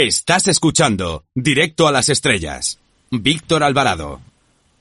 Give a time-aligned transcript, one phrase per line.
[0.00, 2.78] Estás escuchando Directo a las Estrellas.
[3.10, 4.20] Víctor Alvarado.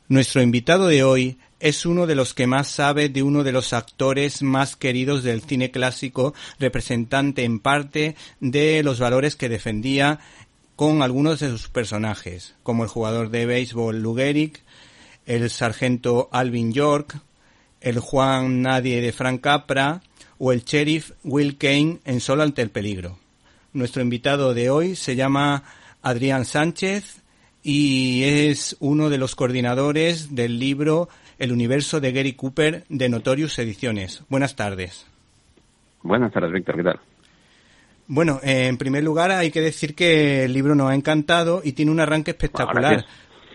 [0.10, 3.74] Nuestro invitado de hoy es uno de los que más sabe de uno de los
[3.74, 10.20] actores más queridos del cine clásico, representante en parte de los valores que defendía
[10.76, 14.60] con algunos de sus personajes, como el jugador de béisbol Lou Gehrig,
[15.26, 17.20] el sargento Alvin York,
[17.82, 20.04] el Juan Nadie de Frank Capra
[20.38, 23.18] o el sheriff Will Kane en Solo ante el peligro.
[23.78, 25.62] Nuestro invitado de hoy se llama
[26.02, 27.22] Adrián Sánchez
[27.62, 33.60] y es uno de los coordinadores del libro El universo de Gary Cooper de Notorious
[33.60, 34.24] Ediciones.
[34.30, 35.06] Buenas tardes.
[36.02, 37.00] Buenas tardes, Víctor, ¿qué tal?
[38.08, 41.92] Bueno, en primer lugar hay que decir que el libro nos ha encantado y tiene
[41.92, 43.06] un arranque espectacular.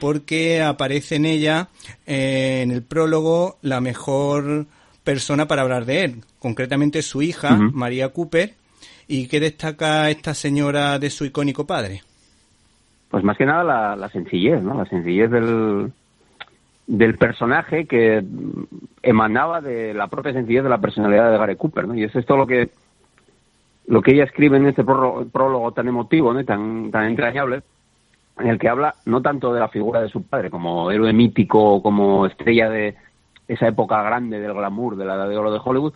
[0.00, 1.68] porque aparece en ella,
[2.06, 4.66] eh, en el prólogo, la mejor
[5.02, 8.61] persona para hablar de él, concretamente su hija, María Cooper.
[9.08, 12.02] ¿Y qué destaca esta señora de su icónico padre?
[13.10, 14.74] Pues más que nada la, sencillez, ¿no?
[14.74, 15.92] La sencillez del,
[16.86, 18.24] del personaje que
[19.02, 21.94] emanaba de la propia sencillez de la personalidad de Gary Cooper, ¿no?
[21.94, 22.70] Y es esto lo que
[23.86, 26.44] lo que ella escribe en este prólogo, tan emotivo, ¿no?
[26.44, 27.62] tan, tan entrañable,
[28.38, 31.82] en el que habla no tanto de la figura de su padre como héroe mítico,
[31.82, 32.96] como estrella de
[33.48, 35.94] esa época grande del glamour de la edad de oro de Hollywood,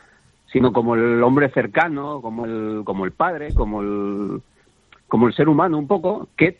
[0.56, 4.40] sino como el hombre cercano, como el, como el padre, como el,
[5.06, 6.56] como el ser humano un poco, que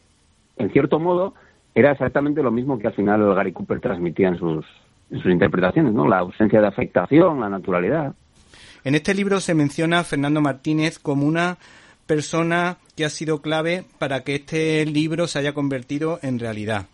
[0.58, 1.33] en cierto modo
[1.75, 4.67] era exactamente lo mismo que al final Gary Cooper transmitía en sus,
[5.11, 6.06] sus interpretaciones, ¿no?
[6.06, 8.14] La ausencia de afectación, la naturalidad.
[8.84, 11.56] En este libro se menciona a Fernando Martínez como una
[12.05, 16.84] persona que ha sido clave para que este libro se haya convertido en realidad.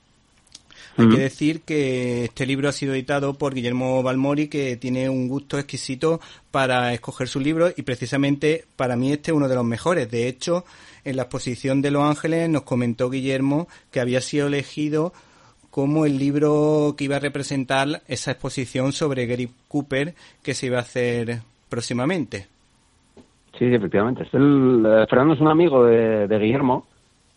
[0.97, 5.28] Hay que decir que este libro ha sido editado por Guillermo Balmori, que tiene un
[5.28, 6.20] gusto exquisito
[6.51, 10.11] para escoger su libro y precisamente para mí este es uno de los mejores.
[10.11, 10.64] De hecho,
[11.05, 15.12] en la exposición de Los Ángeles nos comentó Guillermo que había sido elegido
[15.70, 20.77] como el libro que iba a representar esa exposición sobre Gary Cooper que se iba
[20.77, 21.39] a hacer
[21.70, 22.48] próximamente.
[23.58, 24.28] Sí, efectivamente.
[24.33, 26.86] El, eh, Fernando es un amigo de Guillermo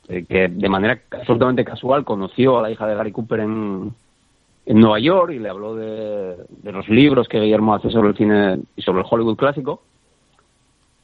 [0.07, 3.91] eh, que de manera absolutamente casual conoció a la hija de Gary Cooper en,
[4.65, 8.59] en Nueva York y le habló de, los libros que Guillermo hace sobre el cine
[8.75, 9.81] y sobre el Hollywood clásico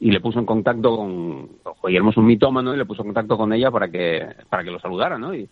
[0.00, 1.48] y le puso en contacto con
[1.84, 4.70] Guillermo es un mitómano y le puso en contacto con ella para que para que
[4.70, 5.48] lo saludara no y,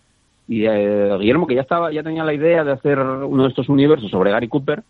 [0.48, 4.10] eh, Guillermo que ya estaba ya tenía la idea de hacer uno de estos universos
[4.10, 4.82] sobre Gary Cooper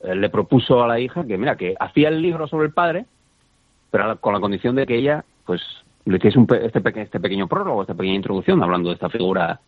[0.00, 3.06] eh, le propuso a la hija que mira que hacía el libro sobre el padre
[3.90, 5.60] pero con la condición de que ella pues
[6.04, 9.60] le hiciese este, este pequeño prólogo, esta pequeña introducción, hablando de esta figura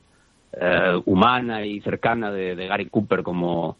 [0.52, 3.76] eh, humana y cercana de, Gary Cooper como,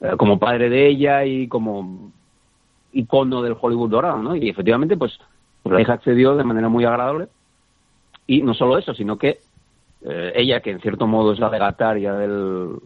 [0.00, 2.12] eh, como padre de ella y como
[2.92, 4.36] icono del Hollywood dorado.
[4.36, 5.18] Y efectivamente, pues,
[5.62, 7.28] pues, la hija accedió de manera muy agradable.
[8.26, 9.38] Y no solo eso, sino que
[10.02, 12.76] eh, ella, que en cierto modo es la legataria del,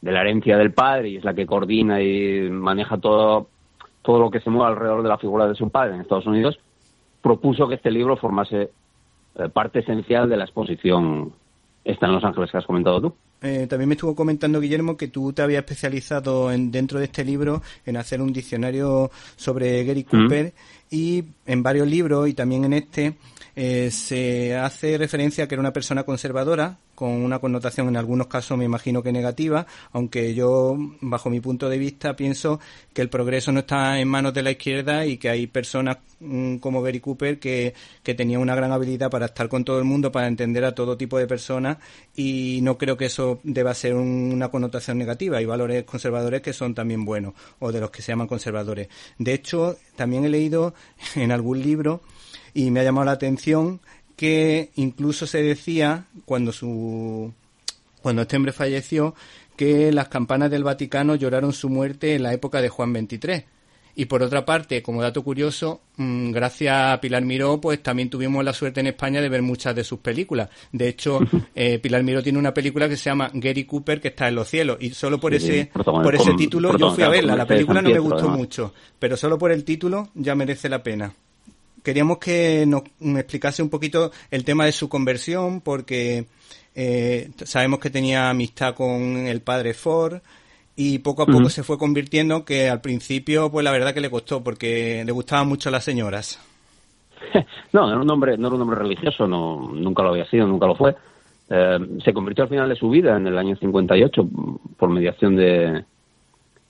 [0.00, 3.48] de la herencia del padre y es la que coordina y maneja todo,
[4.02, 6.58] todo lo que se mueve alrededor de la figura de su padre en Estados Unidos,
[7.26, 8.70] propuso que este libro formase
[9.34, 11.32] eh, parte esencial de la exposición
[11.82, 13.14] esta en Los Ángeles que has comentado tú.
[13.42, 17.24] Eh, también me estuvo comentando Guillermo que tú te habías especializado en, dentro de este
[17.24, 20.08] libro en hacer un diccionario sobre Gary mm.
[20.08, 20.52] Cooper
[20.90, 23.16] y en varios libros y también en este
[23.58, 28.26] eh, se hace referencia a que era una persona conservadora, con una connotación en algunos
[28.26, 32.60] casos me imagino que negativa, aunque yo, bajo mi punto de vista, pienso
[32.92, 36.56] que el progreso no está en manos de la izquierda y que hay personas mm,
[36.56, 37.72] como Gary Cooper que,
[38.02, 40.98] que tenían una gran habilidad para estar con todo el mundo, para entender a todo
[40.98, 41.78] tipo de personas
[42.14, 45.38] y no creo que eso deba ser una connotación negativa.
[45.38, 48.88] Hay valores conservadores que son también buenos o de los que se llaman conservadores.
[49.18, 50.74] De hecho, también he leído
[51.14, 52.02] en algún libro
[52.54, 53.80] y me ha llamado la atención
[54.16, 57.32] que incluso se decía cuando su
[58.02, 59.14] cuando este hombre falleció
[59.56, 63.44] que las campanas del Vaticano lloraron su muerte en la época de Juan XXIII.
[63.98, 68.44] Y por otra parte, como dato curioso, mm, gracias a Pilar Miró, pues también tuvimos
[68.44, 70.50] la suerte en España de ver muchas de sus películas.
[70.70, 71.18] De hecho,
[71.54, 74.48] eh, Pilar Miró tiene una película que se llama Gary Cooper, que está en los
[74.48, 74.76] cielos.
[74.80, 77.34] Y solo por ese, por ese título yo fui a verla.
[77.34, 81.12] La película no me gustó mucho, pero solo por el título ya merece la pena
[81.82, 82.82] queríamos que nos
[83.16, 86.26] explicase un poquito el tema de su conversión, porque
[86.74, 90.20] eh, sabemos que tenía amistad con el padre Ford
[90.76, 94.10] y poco a poco se fue convirtiendo, que al principio, pues la verdad que le
[94.10, 96.40] costó, porque le gustaban mucho las señoras.
[97.72, 100.66] No, era un hombre, no era un hombre religioso, no, nunca lo había sido, nunca
[100.66, 100.94] lo fue.
[101.50, 104.28] Eh, se convirtió al final de su vida, en el año 58,
[104.78, 105.84] por mediación de,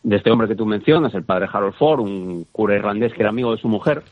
[0.03, 3.31] de este hombre que tú mencionas, el padre Harold Ford, un cura irlandés que era
[3.31, 4.03] amigo de su mujer,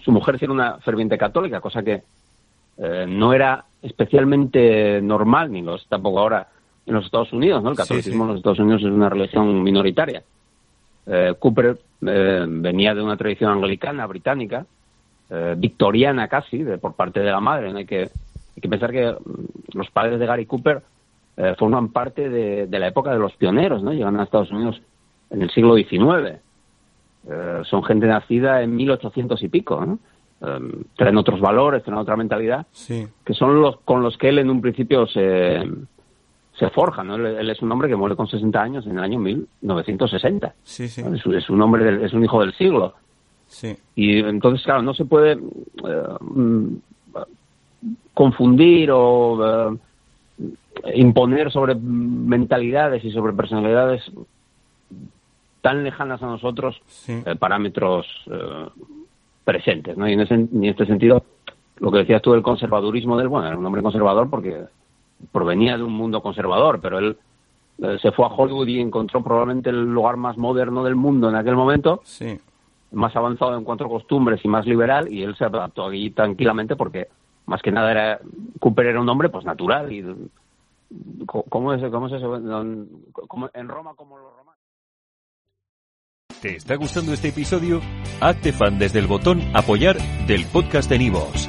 [0.00, 2.02] su mujer era una ferviente católica, cosa que
[2.78, 6.48] eh, no era especialmente normal, ni lo es tampoco ahora
[6.86, 7.70] en los Estados Unidos, ¿no?
[7.70, 10.22] El catolicismo en los Estados Unidos es una religión minoritaria.
[11.06, 14.66] Eh, Cooper eh, venía de una tradición anglicana, británica,
[15.56, 17.72] victoriana casi, de, por parte de la madre.
[17.76, 20.82] Hay, que, hay que pensar que mm, los padres de Gary Cooper
[21.58, 23.92] forman parte de, de, la época de los pioneros, ¿no?
[23.92, 24.80] Llegan a Estados Unidos
[25.28, 26.38] en el siglo XIX.
[27.64, 29.98] son gente nacida en 1800 y pico, ¿no?
[30.96, 34.62] Traen otros valores, traen otra mentalidad, que son los con los que él en un
[34.62, 35.62] principio se,
[36.58, 37.04] se forja.
[37.04, 37.16] ¿no?
[37.16, 40.54] Él, es un hombre que muere con 60 años en el año 1960.
[40.66, 42.94] Es, un hombre, es un hijo del siglo.
[43.94, 46.02] Y entonces, claro, no se puede eh,
[48.12, 49.78] confundir o eh,
[50.94, 54.02] imponer sobre mentalidades y sobre personalidades
[55.60, 58.06] tan lejanas a nosotros eh, parámetros
[59.44, 60.08] presentes, ¿no?
[60.08, 61.24] Y en, ese, en este sentido,
[61.78, 64.64] lo que decías tú del conservadurismo del, bueno, era un hombre conservador porque
[65.32, 67.16] provenía de un mundo conservador, pero él
[67.82, 71.36] eh, se fue a Hollywood y encontró probablemente el lugar más moderno del mundo en
[71.36, 72.38] aquel momento, sí.
[72.92, 76.76] más avanzado en cuanto a costumbres y más liberal, y él se adaptó allí tranquilamente
[76.76, 77.08] porque
[77.46, 78.20] más que nada era
[78.60, 80.04] Cooper era un hombre pues natural y
[81.26, 82.36] ¿cómo es, cómo es eso?
[82.36, 84.60] En Roma como los romanos.
[86.40, 87.80] ¿Te está gustando este episodio?
[88.20, 89.96] Hazte fan desde el botón Apoyar
[90.26, 91.48] del podcast de Nivos.